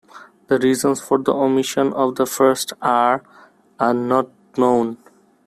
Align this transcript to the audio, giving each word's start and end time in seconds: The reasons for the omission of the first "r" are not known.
The 0.47 0.57
reasons 0.57 0.99
for 0.99 1.19
the 1.19 1.31
omission 1.31 1.93
of 1.93 2.15
the 2.15 2.25
first 2.25 2.73
"r" 2.81 3.21
are 3.79 3.93
not 3.93 4.29
known. 4.57 4.97